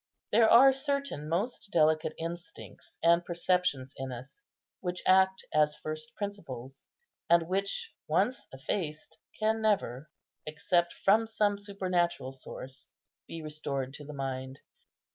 [0.31, 4.41] There are certain most delicate instincts and perceptions in us
[4.79, 6.87] which act as first principles,
[7.29, 10.09] and which, once effaced, can never,
[10.47, 12.87] except from some supernatural source,
[13.27, 14.61] be restored to the mind.